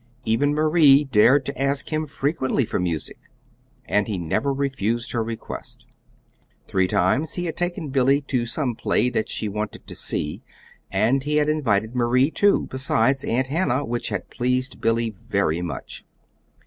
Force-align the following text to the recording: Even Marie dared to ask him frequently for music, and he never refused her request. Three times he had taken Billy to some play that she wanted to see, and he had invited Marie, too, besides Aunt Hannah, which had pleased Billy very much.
Even 0.25 0.55
Marie 0.55 1.03
dared 1.03 1.45
to 1.45 1.61
ask 1.61 1.93
him 1.93 2.07
frequently 2.07 2.65
for 2.65 2.79
music, 2.79 3.19
and 3.85 4.07
he 4.07 4.17
never 4.17 4.51
refused 4.51 5.11
her 5.11 5.23
request. 5.23 5.85
Three 6.65 6.87
times 6.87 7.33
he 7.33 7.45
had 7.45 7.55
taken 7.55 7.89
Billy 7.91 8.19
to 8.21 8.47
some 8.47 8.73
play 8.73 9.11
that 9.11 9.29
she 9.29 9.47
wanted 9.47 9.85
to 9.85 9.93
see, 9.93 10.41
and 10.89 11.21
he 11.21 11.35
had 11.35 11.49
invited 11.49 11.93
Marie, 11.95 12.31
too, 12.31 12.65
besides 12.71 13.23
Aunt 13.23 13.45
Hannah, 13.45 13.85
which 13.85 14.09
had 14.09 14.31
pleased 14.31 14.81
Billy 14.81 15.11
very 15.11 15.61
much. 15.61 16.03